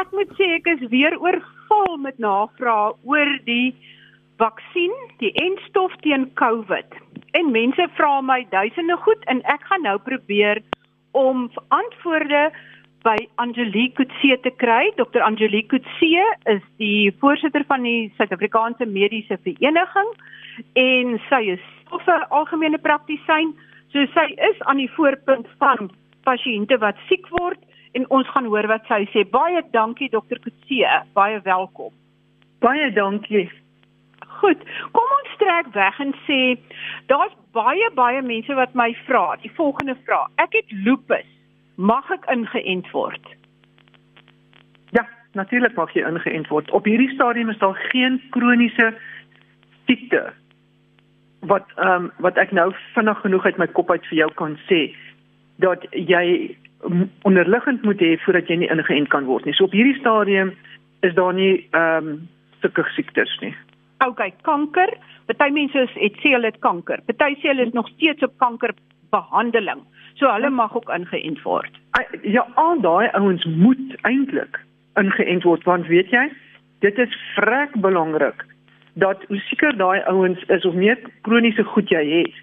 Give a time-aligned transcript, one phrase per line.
[0.00, 3.74] ek moet sê ek is weer oorvol met navrae oor die
[4.40, 6.96] vaksin, die enstof teen COVID.
[7.36, 10.62] En mense vra my duisende goed en ek gaan nou probeer
[11.18, 12.48] om antwoorde
[13.04, 14.90] by Angelique Kutse te kry.
[14.96, 16.24] Dr Angelique Kutse
[16.54, 20.12] is die voorsitter van die Suid-Afrikaanse Mediese Vereniging
[20.80, 23.52] en sy is 'n algemene praktisyn.
[23.92, 25.90] So sy is aan die voorpunt van
[26.24, 27.60] pasiënte wat siek word
[27.92, 29.24] en ons gaan hoor wat sy sê.
[29.30, 31.92] Baie dankie Dr Kutse, baie welkom.
[32.60, 33.48] Baie dankie.
[34.40, 34.62] Goed,
[34.96, 36.40] kom ons trek weg en sê
[37.12, 40.30] daar's baie baie mense wat my vra, die volgende vraag.
[40.40, 41.28] Ek het lupus.
[41.80, 43.30] Mag ek ingeënt word?
[44.92, 45.06] Ja,
[45.38, 46.70] natuurlik mag jy ingeënt word.
[46.76, 48.92] Op hierdie stadium is daar geen kroniese
[49.88, 50.30] siekte
[51.48, 54.58] wat ehm um, wat ek nou vinnig genoeg uit my kop uit vir jou kan
[54.68, 54.80] sê
[55.64, 56.56] dat jy
[57.22, 59.54] onderliggend moet hê voordat jy nie ingeënt kan word nie.
[59.54, 60.54] So op hierdie stadium
[61.06, 62.28] is daar nie ehm um,
[62.60, 63.54] sulke siektes nie.
[64.04, 64.92] Okay, kanker.
[65.26, 67.00] Party mense is het sê hulle het kanker.
[67.08, 69.82] Party sê hulle is nog steeds op kankerbehandeling.
[70.20, 71.80] So hulle mag ook ingeënt word.
[72.22, 74.60] Ja, al daai ouens moet eintlik
[75.00, 76.28] ingeënt word want weet jy,
[76.84, 78.44] dit is vrek belangrik
[79.00, 82.40] dat hoe seker daai ouens is of meer kroniese goed jy het,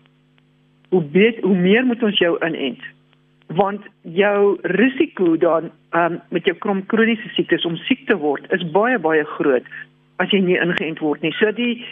[0.89, 2.81] hoe beter hoe meer moet ons jou inent.
[3.47, 8.99] Want jou risiko dan um, met jou kroniese siektes om siek te word is baie
[8.99, 9.63] baie groot
[10.17, 11.31] as jy nie ingeënt word nie.
[11.39, 11.85] So die,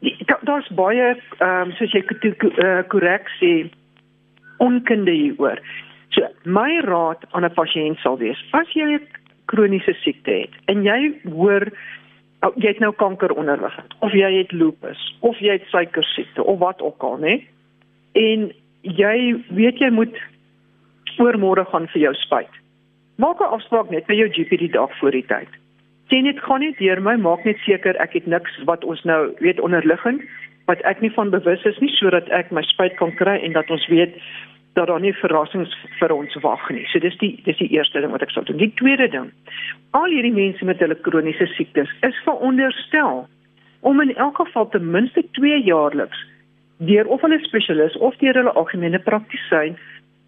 [0.00, 0.16] die
[0.48, 3.52] daar's baie ehm um, soos jy eh, korrek uh, sê
[4.62, 5.60] onkunde hieroor.
[6.14, 9.08] So my raad aan 'n pasiënt sal wees: as jy 'n
[9.46, 11.68] kroniese siekte het en jy hoor
[12.56, 16.58] jy het nou kanker onderliggend of jy het lupus of jy het suiker siekte of
[16.58, 17.34] wat ook al, né?
[18.12, 19.16] En jy
[19.48, 20.16] weet jy moet
[21.18, 22.54] voormôre gaan vir jou spuit.
[23.16, 25.48] Maak 'n afspraak net by jou GP die dag voor die tyd
[26.12, 29.20] sê net gaan nie deur my maak net seker ek het niks wat ons nou
[29.40, 30.20] weet onderliggend
[30.68, 33.70] wat ek nie van bewus is nie sodat ek my spuit kan kry en dat
[33.72, 34.18] ons weet
[34.76, 36.84] dat daar nie verrassings vir ons wag nie.
[36.92, 38.60] So dis die dis die eerste ding wat ek sou doen.
[38.60, 39.28] Die tweede ding.
[39.96, 43.26] Al hierdie mense met hulle kroniese siektes is veronderstel
[43.80, 46.20] om in elk geval ten minste 2 jaarliks
[46.88, 49.76] deur of hulle spesialis of deur hulle algemene praktisyn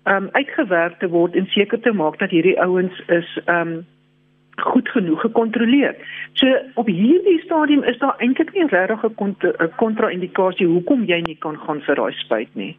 [0.04, 3.84] um uitgewerk te word en seker te maak dat hierdie ouens is um
[4.62, 5.96] goed genoeg gekontroleer.
[6.32, 11.58] So op hierdie stadium is daar eintlik nie regtig 'n kontra-indikasie hoekom jy nie kan
[11.58, 12.76] gaan vir daai spuit nie.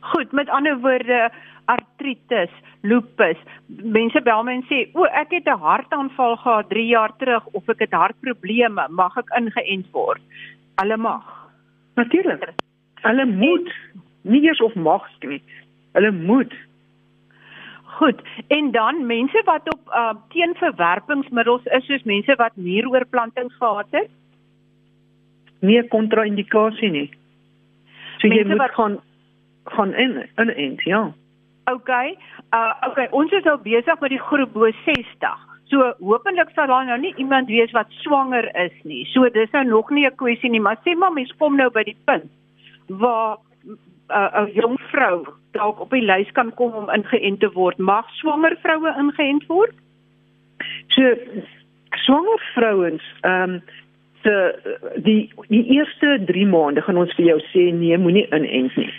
[0.00, 1.30] Goed, met ander woorde
[1.64, 2.50] artritis,
[2.80, 3.36] lupus.
[3.66, 7.68] Mense bel my en sê, "O, ek het 'n hartaanval gehad 3 jaar terug of
[7.68, 10.20] ek het hartprobleme, mag ek ingeënt word?"
[10.76, 11.24] Hulle mag.
[11.94, 12.52] Natuurlik.
[12.94, 13.72] Hulle moet
[14.22, 15.42] nie eers of mag nie.
[15.94, 16.54] Hulle moet
[17.94, 18.22] Goed.
[18.46, 24.08] En dan mense wat op uh teenverwerpingsmiddels is soos mense wat nieroorplanting gehad het?
[25.58, 27.10] Nee, kontra-indikasie nie.
[28.18, 28.74] So mense jy moet wat...
[28.78, 29.00] gaan
[29.64, 31.12] gaan in in in ja.
[31.64, 31.88] OK.
[32.50, 35.46] Uh OK, ons is nou besig met die groep bo 60.
[35.70, 39.04] So hopelik sal daar nou nie iemand wees wat swanger is nie.
[39.14, 41.82] So dis nou nog nie 'n kwessie nie, maar sê maar mens kom nou by
[41.82, 42.30] die punt
[42.88, 47.78] waar 'n jong vrou dalk op die lys kan kom om ingeënt te word.
[47.78, 49.74] Mag swanger vroue ingeënt word?
[50.88, 51.14] So
[52.04, 53.62] swanger vrouens, ehm um,
[54.22, 54.34] se
[54.96, 58.90] die die eerste 3 maande gaan ons vir jou sê nee, moenie inent nie.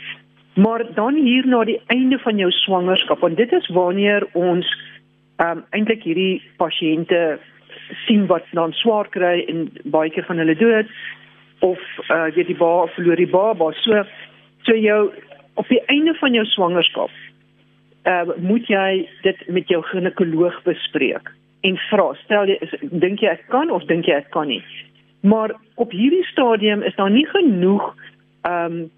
[0.56, 4.70] Maar dan hier na die einde van jou swangerskap, want dit is wanneer ons
[5.38, 7.40] ehm um, eintlik hierdie pasiënte
[8.06, 10.90] sien wat dan swaar kry en baie keer van hulle dood
[11.59, 13.72] of uh weet die baba verloor die baba.
[13.84, 14.03] So
[14.66, 15.00] so jou
[15.56, 17.14] op die einde van jou swangerskap
[18.09, 21.31] uh, moet jy dit met jou ginekoloog bespreek
[21.66, 22.59] en vra stel jy
[22.92, 24.62] dink jy ek kan of dink jy ek kan nie
[25.26, 27.94] maar op hierdie stadium is daar nie genoeg
[28.46, 28.92] ehm um,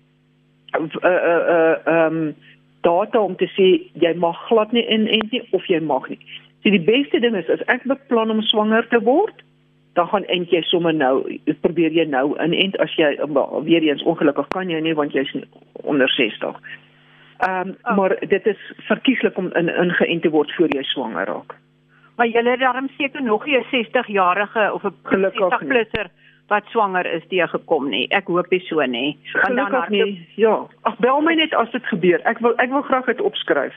[0.77, 2.35] uh uh uh um
[2.81, 3.67] data om te sê
[4.03, 6.19] jy mag glad nie in en nie of jy mag nie.
[6.63, 9.43] So die beste ding is as ek beplan om swanger te word,
[9.97, 11.13] dan gaan end jy sommer nou
[11.65, 13.15] probeer jy nou inent as jy
[13.65, 15.31] weer eens ongelukkig kan jy nie want jy's
[15.83, 16.59] onder 60.
[17.37, 17.95] Ehm um, oh.
[17.97, 21.57] maar dit is verkieslik om in ingeënt te word voor jy swanger raak.
[22.17, 26.09] Maar jy het daarom seker nog nie 'n 60 jarige of 'n gelukkig plusser
[26.47, 28.07] wat swanger is die gekom nie.
[28.09, 29.15] Ek hoop dit so nê.
[29.33, 29.91] Want dan harte...
[29.91, 30.27] nie.
[30.35, 30.65] Ja.
[30.81, 32.21] Ag bel my net as dit gebeur.
[32.23, 33.75] Ek wil ek wil graag dit opskryf.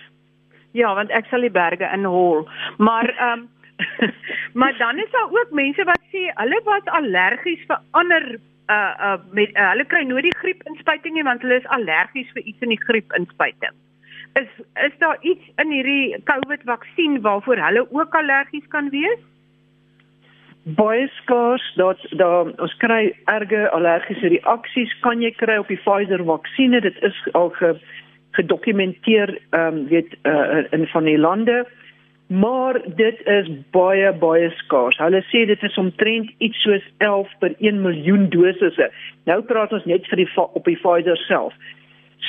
[0.73, 2.49] Ja, want ek sal die berge inhol.
[2.79, 3.49] Maar ehm um,
[4.61, 8.27] maar dan is daar ook mense wat sê hulle was allergies vir ander
[8.71, 12.43] uh uh met uh, hulle kry nooit die griepinspuiting nie want hulle is allergies vir
[12.43, 13.77] iets in die griepinspuiting.
[14.41, 14.51] Is
[14.87, 19.27] is daar iets in hierdie COVID vaksin waarvoor hulle ook allergies kan wees?
[20.63, 26.25] baie skaars dat daar ons kry erge allergiese reaksies kan jy kry op die Pfizer
[26.25, 27.75] vaksines dit is al ge,
[28.37, 31.65] gedokumenteer ehm um, weet uh, in van die lande
[32.31, 34.99] maar dit is baie baie skaars.
[35.03, 38.87] Hulle sê dit is omtrent iets soos 11 per 1 miljoen dosisse.
[39.27, 41.57] Nou praat ons net vir die op die Pfizer self.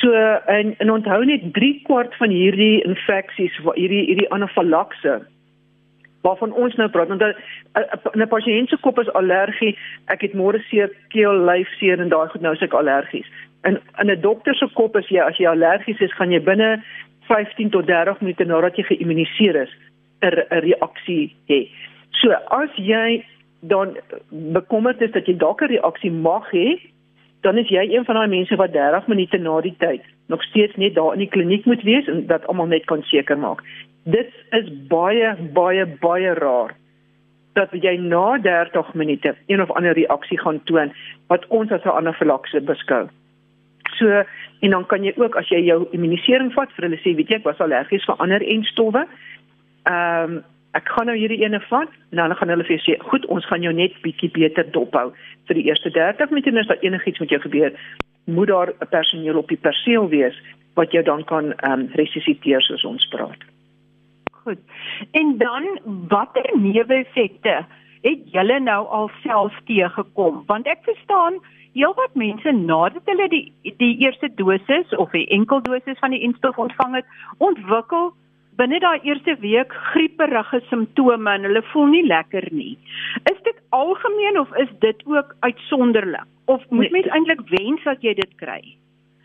[0.00, 0.10] So
[0.50, 5.20] en, en onthou net 3 kwart van hierdie infeksies hierdie hierdie anafilakse
[6.26, 7.34] waarvan ons nou praat want 'n
[8.18, 12.28] 'n pasiënt se kop is allergie ek het môre seer keel lyf seer en daai
[12.28, 13.30] goed nou is ek allergies.
[13.64, 16.82] In in 'n dokter se kop is jy as jy allergies is gaan jy binne
[17.30, 19.70] 15 tot 30 minute nadat jy geïmmuniseer is
[20.22, 21.68] 'n 'n reaksie hê
[22.20, 22.30] so
[22.60, 23.24] as jy
[23.60, 23.96] dan
[24.30, 26.80] bekommerd is dat jy dalk 'n reaksie mag hê
[27.42, 30.76] dan is jy een van daai mense wat 30 minute na die tyd nog steeds
[30.76, 33.62] net daar in die kliniek moet wees en dat almal net kan seker maak
[34.04, 36.74] dit is baie baie baie rar
[37.52, 40.92] dat jy na 30 minute een of ander reaksie gaan toon
[41.28, 43.08] wat ons as 'n anafilakse beskou.
[43.98, 44.24] So
[44.60, 47.36] en dan kan jy ook as jy jou immunisering vat vir hulle sê weet jy
[47.36, 49.06] ek was allergies vir ander enstowwe.
[49.90, 50.42] Ehm um,
[50.72, 53.44] ek gaan nou hierdie ene vat en dan gaan hulle vir jou sê goed ons
[53.44, 55.10] gaan jou net bietjie beter dophou
[55.48, 57.74] vir die eerste 30 minute en as daar enigiets met jou gebeur
[58.24, 60.38] moet daar 'n personeel op die perseel wees
[60.74, 63.42] wat jou dan kan ehm um, resusciteer soos ons praat.
[64.32, 64.58] Goed.
[65.10, 65.64] En dan
[66.08, 67.64] watter neeweffekte
[68.02, 70.42] het julle nou al self teëgekom?
[70.46, 71.38] Want ek verstaan
[71.72, 76.58] heelwat mense nadat hulle die die eerste dosis of die enkel dosis van die enstof
[76.58, 77.06] ontvang het,
[77.38, 78.12] ontwikkel
[78.60, 82.76] binne daai eerste week grieperige simptome en hulle voel nie lekker nie.
[83.32, 86.28] Is dit algemeen of is dit ook uitsonderlik?
[86.44, 88.60] Of moet nee, mens eintlik wens dat jy dit kry?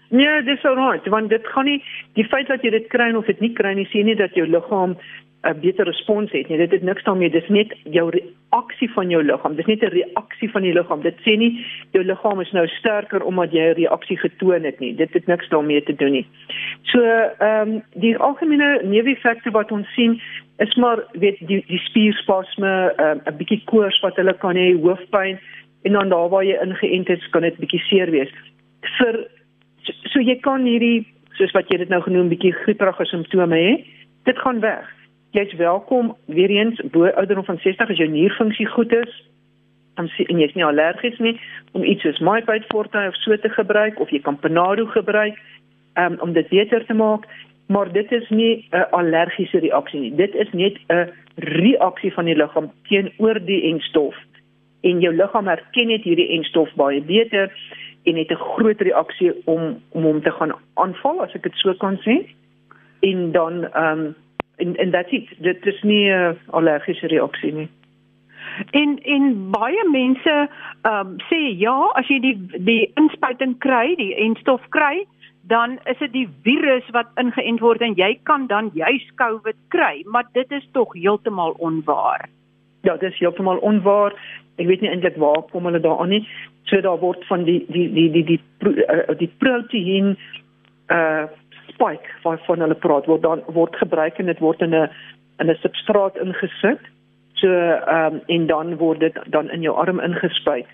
[0.10, 1.82] Nee, dis so right, want dit gaan nie
[2.16, 4.46] die feit dat jy dit kry of dit nie kry nie sê nie dat jou
[4.48, 4.96] liggaam
[5.48, 6.58] 'n beter respons het nie.
[6.58, 9.56] Dit het niks daarmee, dis net jou reaksie van jou liggaam.
[9.56, 11.02] Dis net 'n reaksie van die liggaam.
[11.02, 14.96] Dit sê nie jou liggaam is nou sterker omdat jy 'n reaksie getoon het nie.
[14.96, 16.28] Dit het niks daarmee te doen nie.
[16.84, 20.22] So, ehm um, die algemene neeweffekte wat ons sien
[20.58, 24.82] is maar weet die die spierspasme, ehm, 'n um, bietjie koors wat hulle kan hê,
[24.82, 25.40] hoofpyn
[25.84, 28.30] en dan daar waar jy ingeënt is, kan dit bietjie seer wees.
[28.82, 29.28] Vir
[29.88, 31.06] So, so jy kan hierdie
[31.38, 33.74] soos wat jy dit nou genoem bietjie grieperige simptome hê.
[34.28, 34.88] Dit gaan weg.
[35.32, 39.24] Jy's welkom weer eens bo ouderdom van 60 as jou nierfunksie goed is.
[39.96, 40.08] En
[40.40, 41.36] jy's nie allergies nie
[41.72, 45.36] om iets soos Mypite Forte of so te gebruik of jy kan Panado gebruik
[46.00, 47.28] um, om dit beter te maak.
[47.68, 50.16] Maar dit is nie 'n allergiese reaksie nie.
[50.16, 54.16] Dit is net 'n reaksie van die liggaam teenoor die enstof.
[54.82, 57.52] En jou liggaam herken net hierdie enstof baie beter
[58.04, 61.74] en het 'n groot reaksie om om hom te gaan aanval as ek dit so
[61.74, 62.24] kan sê.
[63.00, 64.16] En dan ehm um,
[64.58, 65.30] en en that's it.
[65.38, 67.70] Dit is nie 'n allergiese reaksie nie.
[68.72, 70.50] En en baie mense
[70.82, 75.06] ehm um, sê ja, as jy die die inspuiting kry, die enstof kry,
[75.42, 80.04] dan is dit die virus wat ingeënt word en jy kan dan juis COVID kry,
[80.06, 82.30] maar dit is tog heeltemal onwaar.
[82.82, 84.14] Ja, dit is heeltemal onwaar.
[84.56, 86.28] Ek weet nie eintlik waar kom hulle daaraan nie
[86.68, 90.18] so daar word van die die die die die die, uh, die proteïen
[90.92, 91.28] uh
[91.78, 94.90] spike van van hulle praat word dan word gebruik en dit word in 'n
[95.40, 96.82] in 'n substraat ingesit.
[97.34, 100.66] So ehm um, en dan word dit dan in jou arm ingespuit.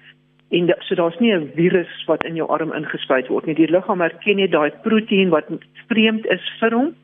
[0.50, 3.56] En da, so daar's nie 'n virus wat in jou arm ingespuit word nie.
[3.56, 5.46] Die liggaam herken net daai proteïen wat
[5.88, 6.96] vreemd is vir hom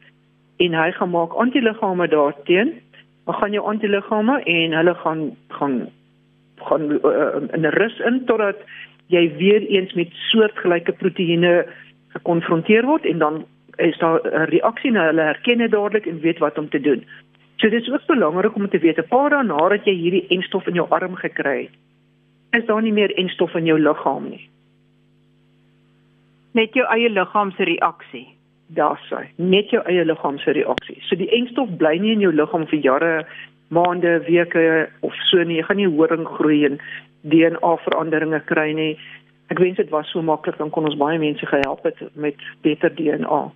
[0.58, 2.82] en hy gaan maak antiliggame daarteen.
[3.26, 5.90] Dan gaan jou antiliggame en hulle gaan gaan
[6.56, 8.58] gaan uh, in 'n rus in totdat
[9.08, 11.66] jy weer eens met soortgelyke proteïene
[12.08, 13.46] gekonfronteer word en dan
[13.80, 17.06] is daar 'n reaksie na hulle herken dit dadelik en weet wat om te doen.
[17.60, 20.68] So dit is ook belangrik om te weet 'n paar dae nadat jy hierdie enstof
[20.68, 21.76] in jou arm gekry het,
[22.52, 24.50] is daar nie meer enstof in jou liggaam nie.
[26.52, 28.28] Net jou eie liggaam se reaksie.
[28.68, 30.98] Daar sê, net jou eie liggaam se reaksie.
[31.02, 33.26] So die enstof bly nie in jou liggaam vir jare
[33.68, 35.58] maande, weke of so nie.
[35.58, 36.80] Jy gaan nie horing groei en
[37.22, 38.98] DNA veranderinge kry nie.
[39.50, 42.94] Ek wens dit was so maklik dan kon ons baie mense gehelp het met beter
[42.96, 43.52] DNA.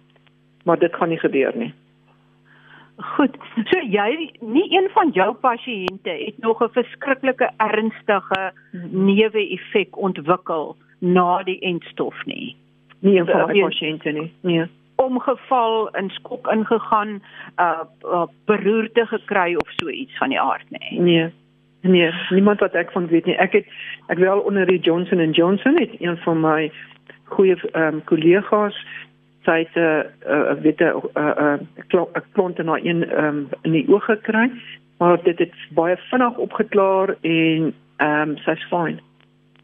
[0.64, 1.74] Maar dit gaan nie gebeur nie.
[2.96, 3.38] Goed.
[3.70, 8.54] So jy nie een van jou pasiënte het nog 'n verskriklike ernstige
[8.92, 12.56] neeweffek ontwikkel na die entstof nie.
[13.00, 14.32] Nie een van my pasiënte nie.
[14.42, 17.22] Nee omgeval in skok ingegaan
[17.60, 21.00] uh, uh beroerte gekry of so iets van die aard nê nee.
[21.00, 21.32] nee
[21.82, 23.66] nee niemand wat ek van weet nie ek het
[24.08, 26.72] ek wel onder die Johnson and Johnson het een van my
[27.24, 28.86] goeie ehm um, kollegas
[29.44, 31.58] sy 'n uh, uh, weet 'n uh,
[31.92, 34.52] uh, klont na een um, in die oog gekry,
[34.98, 39.00] maar dit het baie vinnig opgeklaar en ehm um, sy's fyn.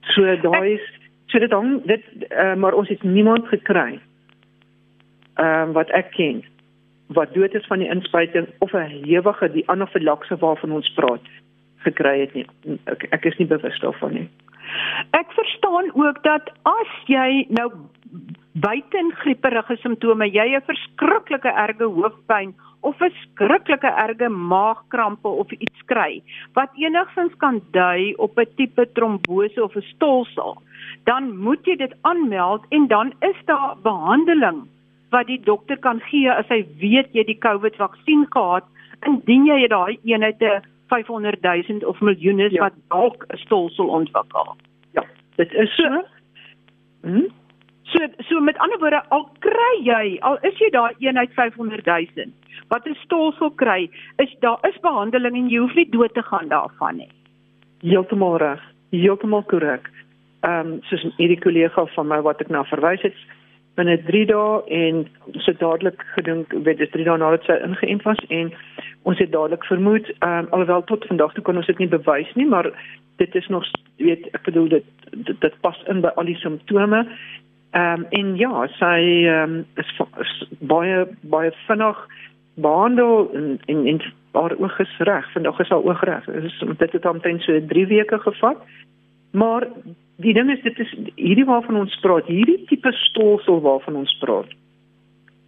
[0.02, 0.86] So daai is
[1.26, 4.00] so dit dan dit uh, maar ons het niemand gekry.
[5.36, 6.44] Ehm um, wat ek ken
[7.10, 11.26] wat dood is van die inspuiting of 'n hewige die anafilakse waarvan ons praat
[11.78, 12.46] gekry het nie.
[12.84, 14.30] Ek, ek is nie bewus daarvan nie.
[15.12, 17.72] Ek verstaan ook dat as jy nou
[18.62, 25.82] buiten grieperige simptome, jy 'n verskriklike erge hoofpyn of 'n skrikkelike erge maagkrampe of iets
[25.86, 26.22] kry
[26.54, 30.62] wat enigsins kan dui op 'n tipe trombose of 'n stolsel,
[31.04, 34.68] dan moet jy dit aanmeld en dan is daar behandeling
[35.10, 38.64] wat die dokter kan gee as hy weet jy die COVID-vaksin gehad
[39.06, 42.62] indien jy daai eenheid 'n 500 000 of miljoene ja.
[42.64, 44.56] wat dalk 'n stolsel ontwikkel.
[44.94, 45.04] Ja,
[45.36, 46.04] dit is so.
[47.02, 47.39] Hm?
[47.92, 52.30] So so met ander woorde al kry jy al is jy daar eenheid 500 000
[52.70, 56.48] wat 'n stolsel kry, is daar is behandeling en jy hoef nie dood te gaan
[56.48, 57.10] daarvan nie.
[57.82, 58.62] Heeltemal reg.
[58.92, 59.90] Heeltemal korrek.
[60.42, 63.16] Ehm um, soos hierdie kollega van my wat ek na verwys het
[63.80, 65.08] binne 3 dae en
[65.44, 68.54] so dadelik gedink weet dit 3 dae nadat sy ingeënt was en
[69.04, 72.34] ons het dadelik vermoed ehm um, alhoewel tot vandag toe kon ons dit nie bewys
[72.36, 72.72] nie maar
[73.22, 73.66] dit is nog
[73.98, 77.06] weet ek bedoel dit dit, dit pas in by al die simptome
[77.72, 81.98] Ehm um, en ja, sy ehm um, is, is baie baie vinnig
[82.54, 84.00] behandel en en, en
[84.32, 85.32] haar oog is reg.
[85.32, 86.26] Vandag is haar oog reg.
[86.78, 88.58] Dit het omtrent so 3 weke gevat.
[89.32, 89.68] Maar
[90.16, 94.50] die ding is dit is hierdie waarvan ons praat, hierdie tipe stolsel waarvan ons praat.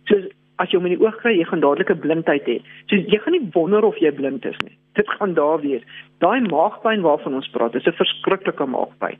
[0.06, 0.22] So
[0.62, 2.62] as jy hom in die oog kry, jy gaan dadelik 'n blindheid hê.
[2.86, 4.78] So jy gaan nie wonder of jy blind is nie.
[4.94, 5.82] Dit gaan daar wees.
[6.20, 9.18] Daai maagpyn waarvan ons praat, is 'n verskriklike maagpyn.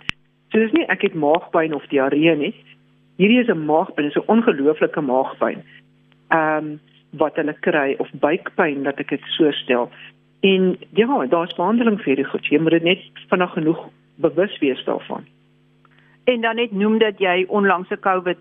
[0.52, 2.54] So dis nie ek het maagpyn of diarree nie
[3.22, 5.64] hierdie is 'n maagpyn, is 'n ongelooflike maagpyn.
[6.30, 6.80] Ehm um,
[7.12, 9.90] wat hulle kry of buikpyn dat ek dit so stel.
[10.42, 12.46] En ja, daar's behandeling vir hierdie goed.
[12.48, 13.82] Jy moet dit net vinnig genoeg
[14.16, 15.26] bewus wees daarvan.
[16.24, 18.38] En dan net noem dat jy onlangs 'n COVID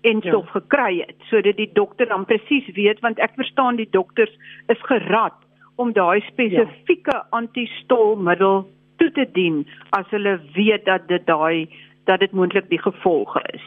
[0.00, 0.60] en stof ja.
[0.60, 4.32] gekry het sodat die dokter dan presies weet want ek verstaan die dokters
[4.66, 5.36] is gerad
[5.76, 7.26] om daai spesifieke ja.
[7.30, 11.68] antistolmiddel toe te dien as hulle weet dat dit daai
[12.04, 13.64] dat dit moontlik die gevolge is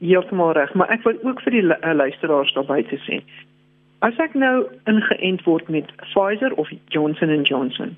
[0.00, 3.20] heeltemal reg, maar ek wil ook vir die uh, luisteraars daarby te sê.
[4.04, 7.92] As ek nou ingeënt word met Pfizer of Johnson & Johnson,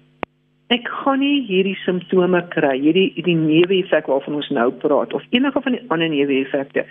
[0.75, 5.63] ek gaan nie hierdie simptome kry, hierdie die neeweffek waarvan ons nou praat of enige
[5.63, 6.87] van die ander neeweffekte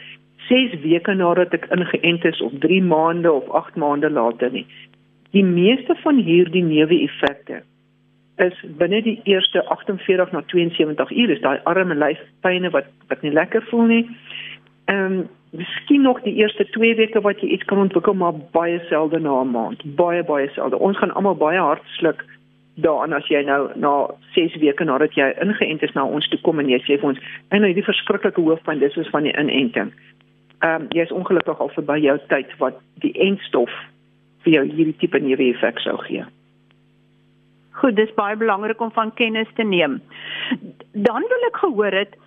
[0.47, 4.65] 6 weke nadat ek ingeënt is of 3 maande of 8 maande later nie.
[5.35, 7.61] Die meeste van hierdie neeweffekte
[8.41, 13.33] is binne die eerste 48 na 72 ure, is daai arme lyfpynne wat wat nie
[13.35, 14.03] lekker voel nie
[14.85, 18.79] ehm um, miskien nog die eerste 2 weke wat jy iets kan ontwikkel maar baie
[18.87, 19.95] selde na 'n maand.
[19.95, 20.79] Baie baie selde.
[20.79, 22.25] Ons gaan almal baie hard sluk
[22.75, 26.59] daaraan as jy nou na 6 weke nadat jy ingeënt is na ons toe kom
[26.59, 27.19] en jy sê vir ons
[27.49, 29.91] en nou die verskriklike hoofpyn dis is van die inenting.
[30.61, 33.71] Ehm um, jy is ongelukkig al verby jou tyd wat die entstof
[34.43, 36.25] vir jou hierdie tipe neeweffek sou gee.
[37.81, 40.01] Goed, dis baie belangrik om van kennis te neem.
[40.91, 42.17] Dan wil ek gehoor het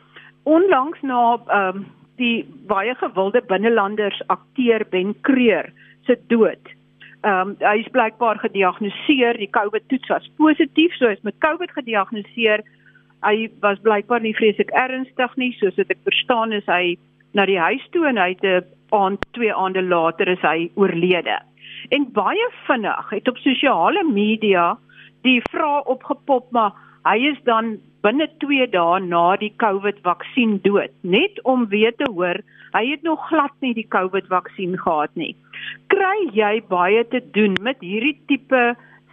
[0.43, 1.87] onlangs na ehm um,
[2.21, 5.71] die baie gewilde binnelanders akteur Ben Kreur
[6.07, 6.73] se dood.
[7.25, 11.39] Ehm um, hy is blykbaar gediagnoseer, die COVID toets was positief, so hy is met
[11.41, 12.63] COVID gediagnoseer.
[13.25, 16.99] Hy was blykbaar nie vreeslik ernstig nie, soos ek verstaan is hy
[17.33, 21.41] na die huis toe en hy het 'n aand twee aande later is hy oorlede.
[21.91, 24.77] En baie vinnig het op sosiale media
[25.23, 26.73] die vraag opgepop maar
[27.05, 32.41] hy is dan binne 2 dae na die COVID-vaksin dood, net om weer te hoor
[32.75, 35.35] hy het nog glad nie die COVID-vaksin gehad nie.
[35.93, 38.63] Kry jy baie te doen met hierdie tipe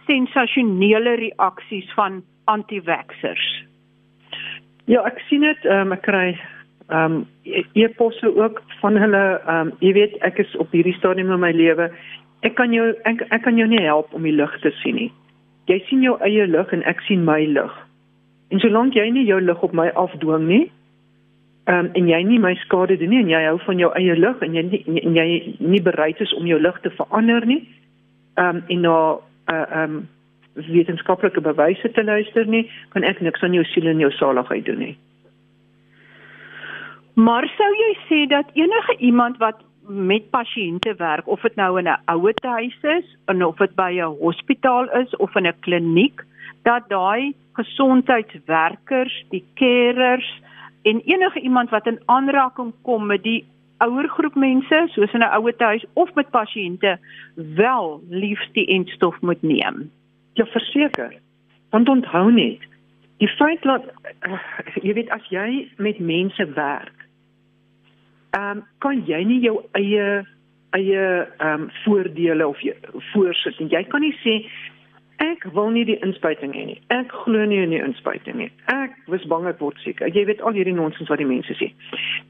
[0.08, 3.44] sensasionele reaksies van anti-vaxxers?
[4.90, 6.26] Ja, ek sien dit, um, ek kry
[6.90, 7.28] ehm um,
[7.78, 11.52] e-posse ook van hulle ehm um, jy weet ek is op hierdie stadium in my
[11.54, 11.88] lewe.
[12.42, 15.12] Ek kan jou ek, ek kan jou nie help om die lig te sien nie.
[15.70, 17.74] Jy sien jou eie lig en ek sien my lig.
[18.50, 20.64] En solank jy nie jou lig op my afdwing nie,
[21.70, 24.42] um, en jy nie my skade doen nie en jy hou van jou eie lig
[24.42, 25.28] en jy nie, en jy
[25.60, 27.62] nie bereid is om jou lig te verander nie,
[28.40, 28.96] um, en na
[29.52, 30.02] uh um,
[30.52, 34.82] wetenskaplike bewyse te luister nie, kan ek niks aan jou siel en jou saligheid doen
[34.84, 34.96] nie.
[37.16, 41.88] Maar sou jy sê dat enige iemand wat met pasiënte werk of dit nou in
[41.88, 46.24] 'n ouetehuis is of dit by 'n hospitaal is of in 'n kliniek
[46.62, 50.40] dat daai gesondheidswerkers, die carers
[50.82, 53.44] en enige iemand wat in aanraking kom met die
[53.82, 56.98] ouer groep mense soos in 'n ouer huis of met pasiënte
[57.34, 59.90] wel liefs die entstof moet neem.
[60.32, 61.12] Ja, verseker.
[61.70, 62.58] Want onthou net,
[63.16, 63.84] die feit dat
[64.26, 64.38] uh,
[64.82, 67.01] jy weet as jy met mense werk,
[68.32, 70.24] ehm um, kan jy nie jou eie
[70.72, 71.06] eie
[71.38, 72.76] ehm um, voordele of jy
[73.12, 74.40] voorsit en jy kan nie sê
[75.22, 76.78] ek wil nie die inspuiting hê nie.
[76.90, 78.50] Ek glo nie in die inspuiting nie.
[78.72, 80.00] Ek was bang ek word siek.
[80.02, 81.68] Jy weet al hierdie nonsens wat die mense sê.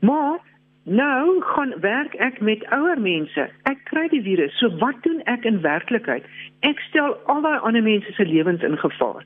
[0.05, 0.41] Maar
[0.85, 3.47] nou gaan werk ek met ouer mense.
[3.71, 4.53] Ek kry die virus.
[4.61, 6.27] So wat doen ek in werklikheid?
[6.69, 9.25] Ek stel al daai ander mense se lewens in gevaar.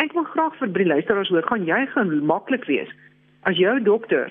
[0.00, 2.88] Ek wil graag vir drie luisteraars hoor, gaan jy gemaklik wees
[3.50, 4.30] as jou dokter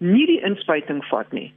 [0.00, 1.50] nie die inspuiting vat nie?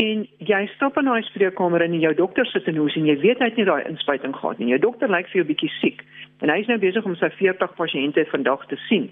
[0.00, 3.42] En jy stap in daai spreekkamer en jou dokter sit in hoes en jy weet
[3.42, 4.70] hy het nie daai inspuiting gehad nie.
[4.72, 6.00] Jou dokter lyk vir jou bietjie siek
[6.40, 9.10] en hy is nou besig om sy 40 pasiënte vandag te sien.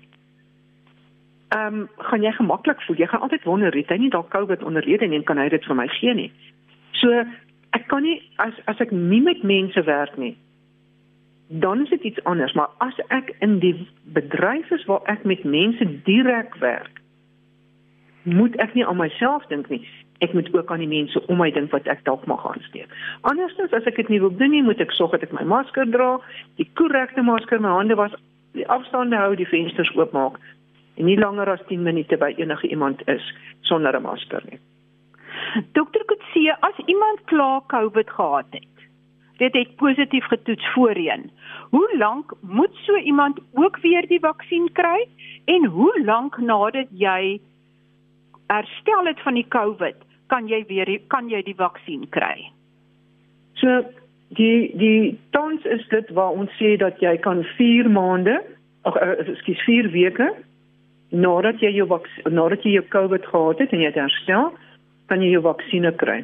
[1.51, 2.97] Ehm um, gaan jy gemaklik voel?
[2.97, 5.67] Jy gaan altyd wonder, het hy nie dalk COVID onderlede nie en kan hy dit
[5.67, 6.31] vir my gee nie?
[7.03, 7.25] So
[7.77, 10.37] ek kan nie as as ek nie met mense werk nie,
[11.51, 13.75] dan is dit iets anders, maar as ek in die
[14.15, 17.00] bedryf is waar ek met mense direk werk,
[18.35, 19.83] moet ek nie aan myself dink nie
[20.21, 22.91] ek moet ook aan die mense om my dink wat ek dalk mag aansteek.
[23.29, 25.89] Andersins as ek dit nie wil doen nie, moet ek sorg dat ek my masker
[25.89, 26.19] dra,
[26.61, 28.13] die korrekte masker, my hande was,
[28.57, 30.37] die afstande hou, die vensters oopmaak
[31.01, 33.25] en nie langer as 10 minute by enige iemand is
[33.65, 34.61] sonder 'n masker nie.
[35.73, 38.77] Dokter Kutse, as iemand klaar COVID gehad het,
[39.39, 41.31] dit het positief getoets voorheen.
[41.71, 45.09] Hoe lank moet so iemand ook weer die vaksin kry
[45.45, 47.41] en hoe lank nadat jy
[48.51, 49.97] herstel het van die COVID
[50.31, 52.51] kan jy weer kan jy die vaksin kry.
[53.61, 53.83] So
[54.39, 58.39] die die tans is dit waar ons sê dat jy kan 4 maande
[58.89, 60.31] of uh, ekskuus 4 weke
[61.11, 61.89] nadat jy jou
[62.31, 64.53] nadat jy jou COVID gehad het en jy het herstel,
[65.11, 66.21] kan jy jou vaksinne kry.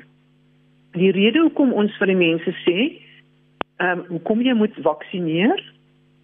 [0.94, 2.78] Die rede hoekom ons vir die mense sê,
[3.82, 5.58] ehm um, hoekom jy moet vaksineer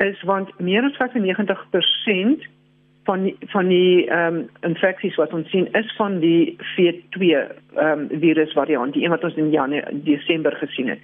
[0.03, 2.47] is want meer as 95%
[3.05, 7.49] van die, van die ehm um, infeksies wat ons sien is van die V2 ehm
[7.85, 11.01] um, virus variant, die een wat ons in Januarie Desember gesien het.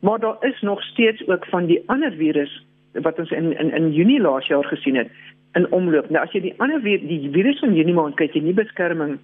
[0.00, 3.92] Maar daar is nog steeds ook van die ander virus wat ons in in in
[3.92, 5.08] Junie laas jaar gesien het
[5.54, 6.10] in omloop.
[6.10, 9.18] Nou as jy die ander vir die virus van Junie maand kyk, jy nie beskerming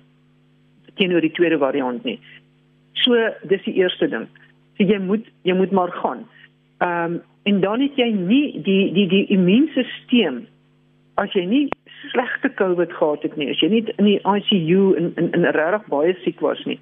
[0.95, 2.19] teenoor die tweede variant nie.
[2.93, 4.29] So dis die eerste ding.
[4.77, 6.27] So jy moet jy moet maar gaan.
[6.79, 10.41] Ehm um, en dan het jy nie die die die immuunstelsel
[11.15, 11.67] as jy nie
[12.11, 15.87] slegte COVID gehad het nie, as jy nie in die ICU in in, in regtig
[15.93, 16.79] baie siek was nie.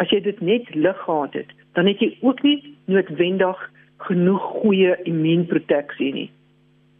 [0.00, 3.60] As jy dit net lig gehad het, dan het jy ook nie noodwendig
[4.06, 6.30] genoeg goeie immuunproteksie nie.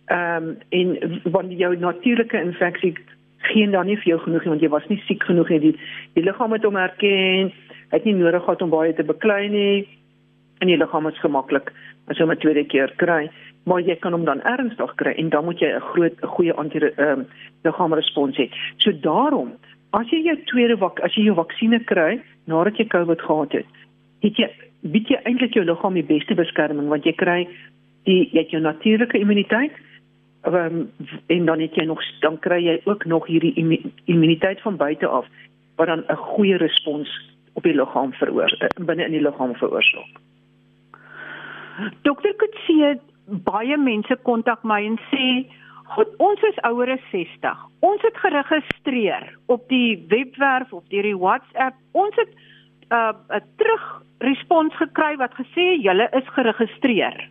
[0.06, 2.94] Ehm um, en wanneer jou natuurlike infeksie
[3.42, 5.60] geen dan nie vir jou genoeg nie want jy was nie siek genoeg nie.
[5.60, 5.74] Die,
[6.14, 7.52] die liggaam het hom herken,
[7.90, 9.88] het nie nodig gehad om baie te beklei nie
[10.62, 11.72] en die liggaam is gemaklik
[12.06, 13.30] as hom 'n tweede keer kry
[13.64, 16.78] maar jy kan hom dan ernstig kry en dan moet jy 'n groot goeie anti
[16.78, 17.26] ehm um,
[17.64, 18.50] liggaamrespons hê.
[18.76, 19.52] So daarom,
[19.90, 23.66] as jy jou tweede wak as jy jou vaksines kry nadat jy COVID gehad het,
[24.22, 24.48] het jy
[24.80, 27.48] bied jy eintlik jou liggaam die beste beskerming want jy kry
[28.08, 29.72] die jy het jou natuurlike immuniteit
[30.46, 30.90] um,
[31.26, 33.54] en dan het jy nog dan kry jy ook nog hierdie
[34.04, 35.26] immuniteit van buite af
[35.76, 37.08] wat dan 'n goeie respons
[37.52, 40.20] op die liggaam veroorsaak binne in die liggaam veroorsaak.
[42.02, 42.98] Dokter Kutse
[43.44, 45.26] baie mense kontak my en sê
[45.92, 47.64] God, ons is ouer as 60.
[47.84, 51.76] Ons het geregistreer op die webwerf of deur die WhatsApp.
[51.92, 57.28] Ons het 'n uh, 'n terugrespons gekry wat gesê julle is geregistreer.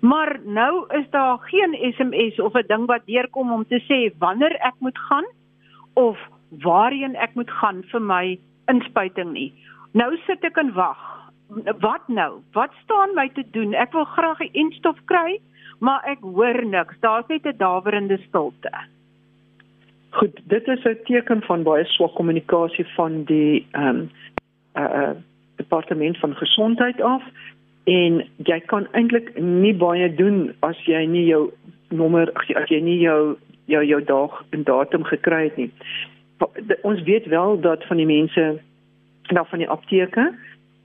[0.00, 4.56] Maar nou is daar geen SMS of 'n ding wat deurkom om te sê wanneer
[4.60, 5.24] ek moet gaan
[5.94, 6.18] of
[6.50, 9.52] waarheen ek moet gaan vir my inspuiting nie.
[9.92, 11.15] Nou sit ek en wag
[11.78, 12.40] wat nou?
[12.52, 13.74] Wat staan my te doen?
[13.74, 15.40] Ek wil graag 'n instof kry,
[15.78, 16.96] maar ek hoor niks.
[17.00, 18.72] Daar's net 'n dawerende stilte.
[20.10, 24.10] Goed, dit is 'n teken van baie swak kommunikasie van die ehm um,
[24.74, 25.10] uh
[25.56, 27.22] departement van gesondheid af
[27.84, 31.50] en jy kan eintlik nie baie doen as jy nie jou
[31.88, 35.70] nommer as jy nie jou jou jou dag en datum gekry het nie.
[36.82, 38.60] Ons weet wel dat van die mense
[39.28, 40.34] nou van die apteke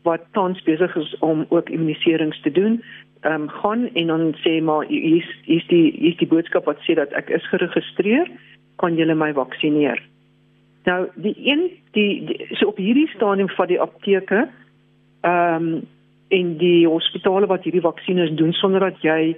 [0.04, 2.82] wat tans besig is om ook immuniserings te doen,
[3.22, 6.96] ehm um, gaan en dan sê maar hier's hier's die hier's die boodskap wat sê
[6.98, 8.32] dat ek is geregistreer,
[8.76, 10.02] kan julle my vaksineer.
[10.90, 14.48] Nou die een die, die so op hierdie stadium van die apteke
[15.22, 15.82] ehm um,
[16.32, 19.36] in die hospitale wat hierdie vaksines doen sonder dat jy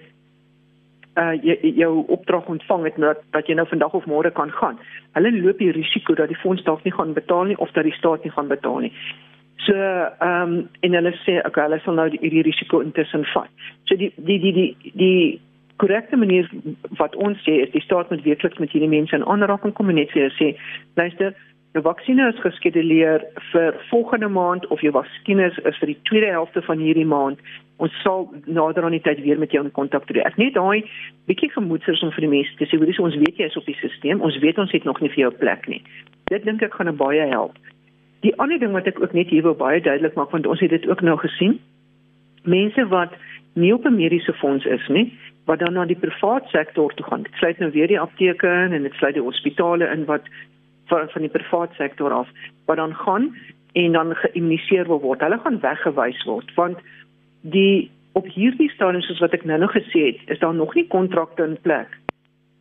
[1.18, 4.80] uh jy, jou opdrag ontvang het dat dat jy nou vandag of môre kan gaan.
[5.18, 7.98] Hulle loop die risiko dat die fonds dalk nie gaan betaal nie of dat die
[7.98, 8.94] staat nie gaan betaal nie.
[9.66, 13.50] So ehm um, en hulle sê okay, hulle sal nou die, die risiko intussen vat.
[13.88, 15.42] So die die die die die
[15.82, 16.50] korrekte manier
[17.00, 20.00] wat ons sê is die staat moet werklik met hierdie mense in aanraking kom en
[20.00, 20.54] net vir sê,
[21.00, 21.34] luister,
[21.74, 26.62] jou vaksines is geskeduleer vir volgende maand of jou vaksines is vir die tweede helfte
[26.68, 27.42] van hierdie maand.
[27.84, 30.22] Ons sal nader aan die tyd weer met jou in kontak tree.
[30.24, 30.86] Ek net daai
[31.32, 33.78] bietjie gemoedsrus om vir die mense te sê, hoor, ons weet jy is op die
[33.80, 34.22] stelsel.
[34.22, 35.82] Ons weet ons het nog nie vir jou plek nie.
[36.30, 37.58] Dit dink ek gaan baie help.
[38.24, 40.72] Die ander ding wat ek ook net hier wil baie duidelik maak want ons het
[40.72, 41.58] dit ook nou gesien.
[42.48, 43.12] Mense wat
[43.60, 45.14] nie op 'n mediese fonds is nie,
[45.46, 47.24] wat dan na die private sektor toe gaan.
[47.24, 50.24] Dit sluit nou weer die apteke in en dit sluit die hospitale in wat
[50.88, 52.30] van van die private sektor af
[52.66, 53.36] wat dan gaan
[53.74, 55.22] en dan geïmmuniseer wil word.
[55.22, 56.78] Hulle gaan weggewys word want
[57.42, 60.88] die op hierdie stadium soos wat ek nou nog gesê het, is daar nog nie
[60.88, 61.88] kontrakte in plek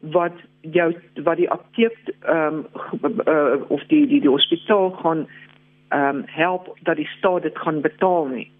[0.00, 2.64] wat jou wat die apteek ehm
[3.02, 5.26] um, uh, of die die die hospitaal gaan
[5.92, 8.50] ehm um, help dat die staat dit gaan betaal nie.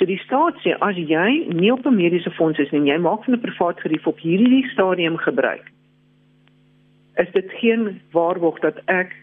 [0.00, 3.24] So die staat sê as jy nie op 'n mediese fonds is nie, jy maak
[3.24, 5.70] van 'n privaat gerief op hierdie stadium gebruik,
[7.16, 9.14] is dit geen waarborg dat ek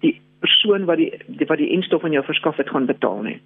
[0.00, 3.40] die persoon wat die, die wat die instof aan jou verskaf het gaan betaal nie.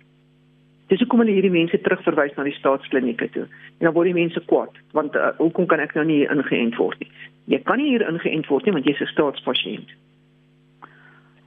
[0.86, 3.46] Dis hoekom hulle hierdie mense terugverwys na die staatsklinieke toe.
[3.78, 7.00] En dan word die mense kwaad want uh, hoekom kan ek nou nie ingeënt word
[7.00, 7.10] nie?
[7.44, 9.88] Jy kan nie hier ingeënt word nie want jy's 'n staatspasiënt.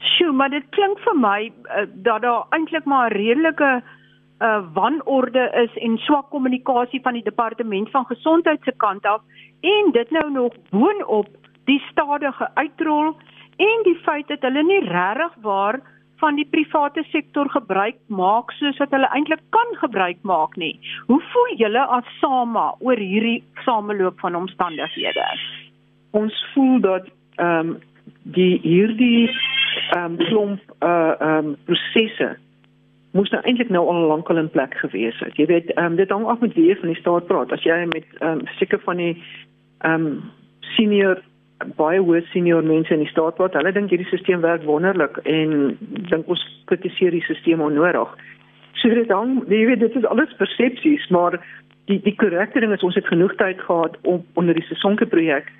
[0.01, 3.71] Sjoe, maar dit klink vir my uh, dat daar eintlik maar 'n redelike
[4.41, 9.21] uh, wanorde is en swak kommunikasie van die departement van gesondheid se kant af
[9.61, 11.27] en dit nou nog boonop
[11.65, 13.15] die stadige uitrol
[13.57, 15.79] en die feit dat hulle nie regtig waar
[16.21, 20.73] van die private sektor gebruik maak soos wat hulle eintlik kan gebruik maak nie.
[21.09, 25.25] Hoe voel julle as SAMA oor hierdie sameloop van omstandighede?
[26.11, 27.79] Ons voel dat ehm um,
[28.23, 29.29] die hierdie
[29.97, 32.35] um, klomp uh um, prosesse
[33.11, 35.35] moes nou eintlik nou al lankal in plek gewees het.
[35.35, 37.51] Jy weet, um, dit hang af met wie jy van die staat praat.
[37.51, 39.15] As jy met um, seker van die
[39.87, 40.07] um,
[40.77, 41.19] senior
[41.77, 45.75] baie hoë senior mense in die staat praat, hulle dink hierdie stelsel werk wonderlik en
[46.09, 48.15] dink ons kritiseer die stelsel onnodig.
[48.81, 51.37] So dit hang, jy weet, dit is alles persepsies, maar
[51.91, 55.51] die die korrekte ding is ons het genoeg tyd gehad om onder die sesonke projek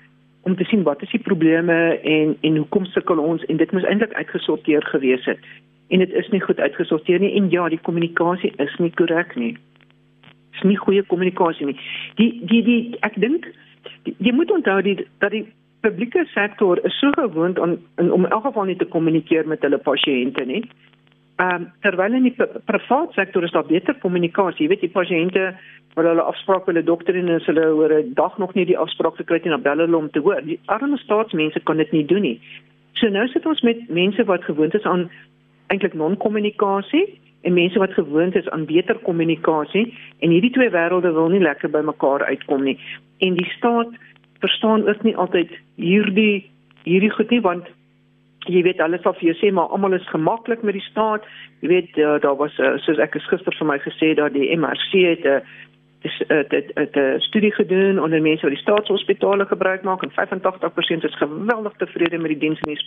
[0.42, 3.86] om te sien wat is die probleme en en hoekom sukkel ons en dit moes
[3.86, 5.38] eintlik uitgesorteer gewees het
[5.92, 9.52] en dit is nie goed uitgesorteer nie en ja, die kommunikasie is nie korrek nie.
[10.52, 11.76] Dis nie goeie kommunikasie nie.
[12.20, 12.78] Die die die
[13.08, 13.48] ek dink
[14.04, 15.44] jy moet onthou die dat die
[15.82, 19.82] publieke sektor is so gewoond aan om in elk geval nie te kommunikeer met hulle
[19.90, 20.62] pasiënte nie.
[21.42, 22.36] Ehm um, terwyl in die
[22.70, 24.64] private sektor is daar beter kommunikasie.
[24.64, 25.52] Jy weet die pasiënte
[25.94, 28.78] wat hulle afspraak met 'n dokter en as hulle oor 'n dag nog nie die
[28.78, 30.40] afspraak gekry het nie, dan bel hulle om te hoor.
[30.44, 32.40] Die arme staatsmense kan dit nie doen nie.
[32.92, 35.10] So nou sit ons met mense wat gewoond is aan
[35.66, 41.28] eintlik non-kommunikasie en mense wat gewoond is aan beter kommunikasie en hierdie twee wêrelde wil
[41.28, 42.78] nie lekker by mekaar uitkom nie.
[43.18, 43.88] En die staat
[44.38, 46.50] verstaan ook nie altyd hierdie
[46.84, 47.66] hierdie goed nie want
[48.50, 51.26] jy weet alles of jy sê maar almal is gemaklik met die staat.
[51.60, 54.90] Jy weet uh, daar was uh, soos ek gister vir my gesê dat die MRC
[54.92, 55.71] het 'n uh, dit
[56.02, 61.72] het 'n studie gedoen onder mense wat die staatshospitale gebruik maak en 85% is geweldig
[61.76, 62.82] tevrede met die diens in die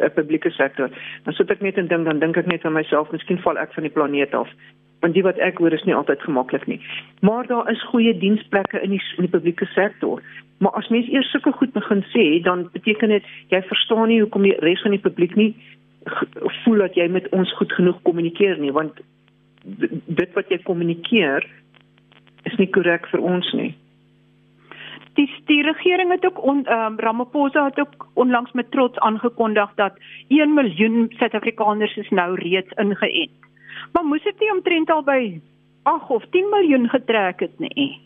[0.00, 0.88] 'n publieke sektor.
[1.22, 3.72] Dan sit ek net en dink dan dink ek net aan myself, miskien val ek
[3.72, 4.48] van die planeet af.
[5.00, 6.80] Want die wat ek hoor is nie altyd gemaklik nie.
[7.20, 10.22] Maar daar is goeie diensplekke in die in die publieke sektor.
[10.58, 14.42] Maar as mense eers sulke goed begin sê, dan beteken dit jy verstaan nie hoekom
[14.42, 15.54] die res van die publiek nie
[16.64, 19.00] voel dat jy met ons goed genoeg kommunikeer nie, want
[20.06, 21.46] dit wat jy kommunikeer
[22.54, 23.72] is nie korrek vir ons nie
[25.14, 29.98] die die regering het ook on, um, Ramaphosa het ook onlangs met trots aangekondig dat
[30.28, 33.30] 1 miljoen Suid-Afrikaners is nou reeds ingeënt.
[33.92, 35.40] Maar moes dit nie omtrent al by
[35.82, 38.00] 8 of 10 miljoen getrek het nie?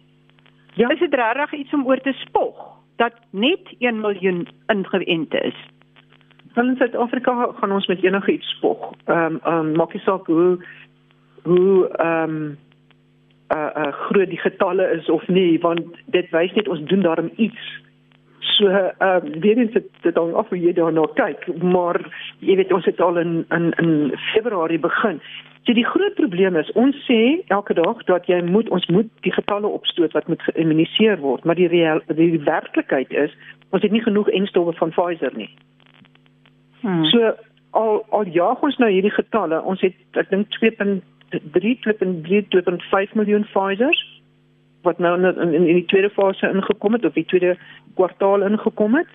[0.74, 5.66] Ja, is dit regtig iets om oor te spog dat net 1 miljoen ingeënt is?
[6.52, 8.92] Van Suid-Afrika gaan ons met enige iets spog.
[9.04, 10.64] Ehm um, ehm um, maak nie saak hoe
[11.42, 12.58] hoe ehm um,
[13.48, 17.30] uh uh groot die getalle is of nie want dit wys net ons doen daarom
[17.36, 17.68] iets.
[18.40, 22.00] So uh weer eens dit dit dan of jy daarna kyk, maar
[22.38, 23.92] jy weet ons het al in in in
[24.32, 25.20] Februarie begin.
[25.64, 29.32] So die groot probleem is ons sê elke dag dat jy moet ons moet die
[29.32, 33.34] getalle opstoot wat moet geïmmuniseer word, maar die reël die werklikheid is
[33.70, 35.50] ons het nie genoeg enstowwe van Pfizer nie.
[36.80, 37.04] Hmm.
[37.04, 37.34] So
[37.70, 40.76] al al jaag ons nou hierdie getalle, ons het ek dink 2
[41.30, 44.06] 3.3 2.5 miljoen Pfizers
[44.82, 47.56] wat nou in in, in die tweede fase ingekom het of die tweede
[47.94, 49.06] kwartaal ingekom het.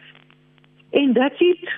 [0.91, 1.73] En dit is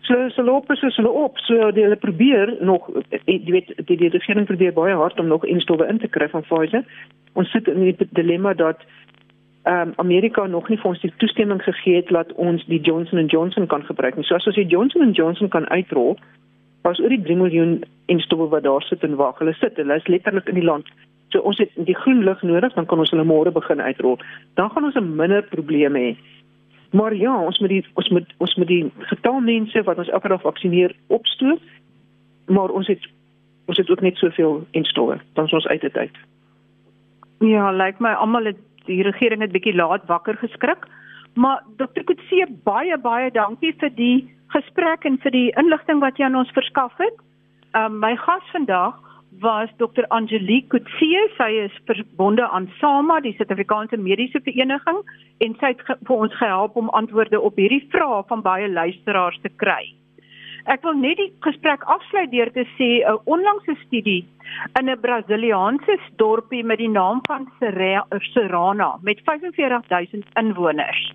[0.00, 1.38] so so loop is hulle op.
[1.38, 2.90] So hulle probeer nog
[3.24, 6.42] jy weet die die regering probeer baie hard om nog instowwe in te kry van
[6.42, 6.84] Pfizer.
[7.32, 8.84] Ons sit in die dilemma dat
[9.64, 13.26] ehm um, Amerika nog nie vir ons die toestemming gegee het dat ons die Johnson
[13.26, 14.24] & Johnson kan gebruik nie.
[14.24, 16.18] So as ons die Johnson & Johnson kan uitrol,
[16.84, 19.38] was oor die 3 miljoen instowwe wat daar sit en wag.
[19.40, 20.88] Hulle sit, hulle is letterlik in die land.
[21.32, 24.18] So ons het die groen lig nodig, dan kan ons hulle môre begin uitrol.
[24.60, 26.16] Dan gaan ons 'n minder probleme hê.
[26.92, 30.28] Maar ja, ons moet die ons moet ons moet die getal mense wat ons elke
[30.28, 31.60] dag vaksineer opstoot.
[32.46, 33.00] Maar ons het
[33.66, 35.18] ons het ook net soveel instowwe.
[35.32, 36.16] Dan is ons uit dit uit.
[37.38, 40.86] Ja, lyk like my almal het die regering het bietjie laat wakker geskrik.
[41.34, 42.04] Maar Dr.
[42.04, 44.18] Kutse baie baie dankie vir die
[44.54, 47.16] gesprek en vir die inligting wat jy aan ons verskaf het.
[47.74, 49.00] Um my gas vandag
[49.42, 50.06] was Dr.
[50.14, 51.24] Angelique Kutse.
[51.38, 55.02] Sy is verbonde aan SAMA, die Suid-Afrikaanse Mediese Vereniging,
[55.42, 59.50] en sy het vir ons gehelp om antwoorde op hierdie vrae van baie luisteraars te
[59.64, 59.82] kry.
[60.70, 64.22] Ek wil net die gesprek afsluit deur te sê 'n onlangse studie
[64.78, 71.12] in 'n Brasiliaanse dorpie met die naam van Serrana met 45000 inwoners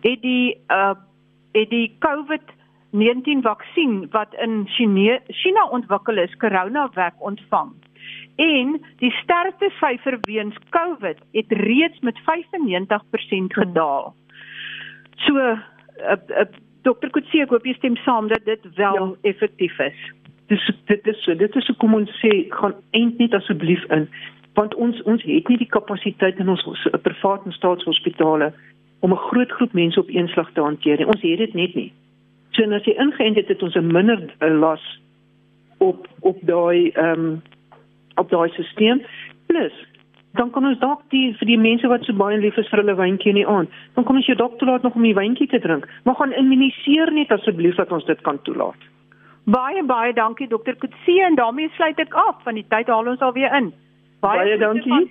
[0.00, 0.94] het die uh
[1.56, 7.72] het die COVID-19 vaksin wat in China China ontwikkel is, CoronaVac ontvang.
[8.36, 12.22] En die sterftesyfer weens COVID het reeds met 95%
[13.58, 14.14] gedaal.
[15.16, 15.58] So uh,
[16.28, 16.44] uh,
[16.82, 19.30] Dokter Kutsie, ek hoop jy stem saam dat dit wel ja.
[19.32, 19.98] effektief is.
[20.46, 24.06] Dis dit is so, dit is so kom ons sê gaan eind net asseblief in
[24.58, 26.64] want ons ons het nie die kapasiteit in ons
[27.04, 28.50] privaat en staatshospitale
[29.00, 31.06] om 'n groot groep mense op een slag te hanteer nie.
[31.06, 31.92] Ons het dit net nie.
[32.50, 35.00] So as jy ingeënt het, het ons 'n minder uh, las
[35.78, 37.42] op op daai ehm um,
[38.14, 39.02] op daai stelsel.
[39.46, 39.72] Plus
[40.32, 42.96] dan kan ons dalk die vir die mense wat so baie lief is vir hulle
[42.98, 45.60] wyntjie in die aand, dan kan ons jou dalk toelaat nog om die wyntjie te
[45.64, 45.88] drink.
[46.04, 48.86] Maar gaan immuniseer net asseblief dat ons dit kan toelaat.
[49.48, 53.24] Baie baie dankie dokter Kutse en daarmee sluit ek af van die tyd haal ons
[53.24, 53.72] alweer in.
[54.20, 54.92] Baie, baie dankie.
[54.92, 55.08] Van,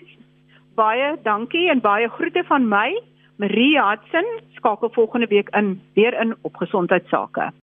[0.77, 2.91] baie dankie en baie groete van my.
[3.37, 7.51] Marie Hudson skakel volgende week in weer in op gesondheid sake.